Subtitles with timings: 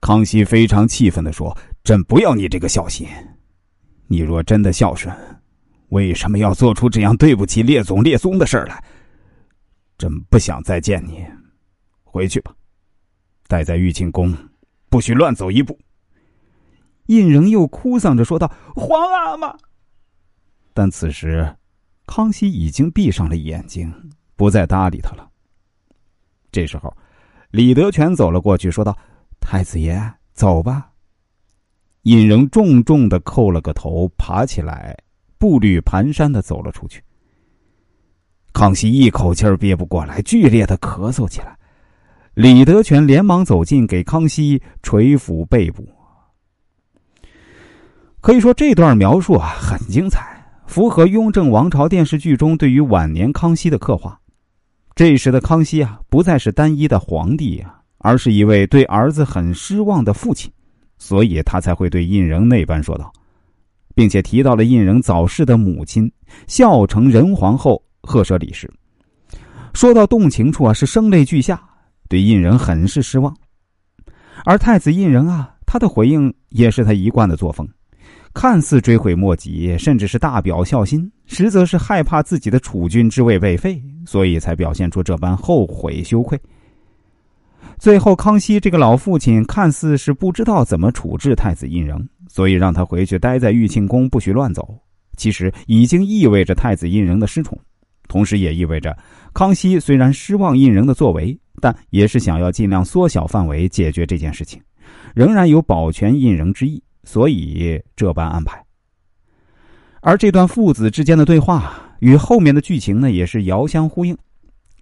[0.00, 3.06] 康熙非常气愤的说：“朕不要你这个孝心，
[4.06, 5.14] 你若真的孝顺，
[5.90, 8.82] 为什么要做出这样对不起列祖列宗的事来？
[9.98, 11.24] 朕不想再见你，
[12.02, 12.54] 回去吧，
[13.46, 14.34] 待在玉清宫，
[14.88, 15.78] 不许乱走一步。”
[17.06, 19.54] 胤禛又哭丧着说道：“皇阿玛。”
[20.72, 21.54] 但此时，
[22.06, 23.92] 康熙已经闭上了眼睛，
[24.36, 25.28] 不再搭理他了。
[26.50, 26.96] 这时候，
[27.50, 28.96] 李德全走了过去，说道
[29.50, 30.00] ：“太子爷，
[30.32, 30.92] 走吧。”
[32.06, 34.96] 胤禛重重的叩了个头，爬起来，
[35.38, 37.02] 步履蹒跚的走了出去。
[38.52, 41.58] 康熙一口气憋不过来，剧烈的咳嗽起来。
[42.34, 45.84] 李德全连忙走近，给康熙捶抚背部。
[48.20, 54.20] 可以说，这段描述啊很精彩，符合雍正王朝电视剧中对于晚年康熙的刻画。
[54.94, 60.50] 这时的康熙啊，不再是单一的皇帝啊，而是一位对儿子很失望的父亲，
[60.98, 63.12] 所以他才会对胤禛那般说道，
[63.94, 66.10] 并且提到了胤禛早逝的母亲
[66.46, 68.70] 孝成仁皇后赫舍里氏。
[69.72, 71.62] 说到动情处啊，是声泪俱下，
[72.08, 73.34] 对胤禛很是失望。
[74.44, 77.68] 而太子胤禛啊，他的回应也是他一贯的作风。
[78.32, 86.40] 看似追悔莫及，甚至是大表孝心，实则是害怕自己的储君之位被废，所以才表现出这般后悔羞愧。
[87.80, 94.78] 最后，康熙这个老父亲看似是不知道怎么处置太子胤禛，所以让他回去待在玉庆宫，不许乱走。
[95.16, 97.58] 其实已经意味着太子胤禛的失宠，
[98.06, 98.94] 同时也意味着
[99.32, 104.60] 康熙虽然失望胤禛的作为，但也是想要尽量缩小范围解决这件事情，
[105.14, 106.82] 仍然有保全胤禛之意。
[107.04, 108.62] 所以这般安排，
[110.02, 114.14] 而这段父子之间的对话与后面的剧情呢，也是遥相呼应。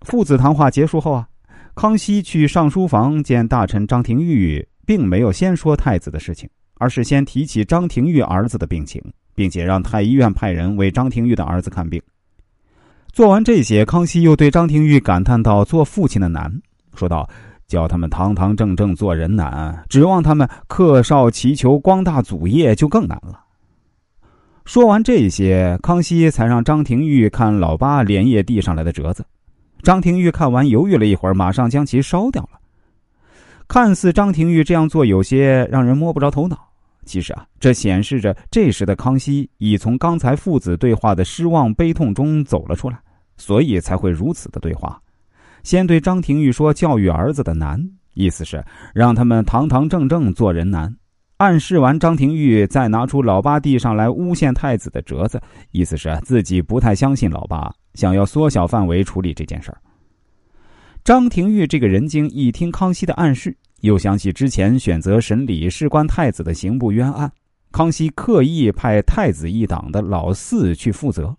[0.00, 1.28] 父子谈话结束后啊，
[1.74, 9.02] 康熙去上书房见大臣张廷玉，并没有先说太子的事情，而是先提起张廷玉儿子的病情，
[9.34, 12.00] 并且让太医院派人为张廷玉的儿子看病。
[13.12, 16.52] 做完这些，康熙又对张廷玉感叹到：“做父亲的难。”
[16.94, 17.28] 说道。
[17.70, 23.44] 叫他们堂堂正正做人难，指望他们克少祈求光大祖业就更难了。
[24.64, 29.24] 说完这些，康熙才让张廷玉看老八连夜递上来的折子。
[29.82, 32.60] 张廷玉看完，犹豫了一会儿，马上将其烧掉了。
[33.68, 36.58] 看似张廷玉这样做有些让人摸不着头脑，
[37.04, 42.98] 其实啊，这显示着这时的康熙已从刚才父子对话的失望悲痛中走了出来，
[43.36, 45.00] 所以才会如此的对话。
[45.62, 47.80] 先对张廷玉说：“教育儿子的难，
[48.14, 48.64] 意思是
[48.94, 50.94] 让他们堂堂正正做人难。”
[51.36, 55.40] 暗示完张廷玉，再拿出老八递上来诬陷太子的折子，
[55.70, 59.80] 意思是自己不太相信老八，想要缩小范围处理这件事儿。
[61.02, 67.32] 张廷玉这个人精，一听康熙的暗示，又想起之前选择审理事关太子的刑部冤案，
[67.72, 71.36] 康熙刻意派太子一党的老四去负责，